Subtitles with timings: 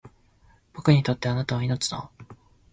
[0.73, 2.09] 僕にとって貴方は命だ